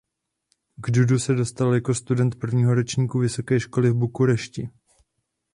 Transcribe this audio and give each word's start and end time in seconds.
K 0.81 0.91
judu 0.97 1.19
se 1.19 1.33
dostal 1.35 1.73
jako 1.73 1.93
student 1.93 2.35
prvního 2.39 2.75
ročníku 2.75 3.19
vysoké 3.19 3.59
školy 3.59 3.89
v 3.89 3.95
Bukurešti. 3.95 4.69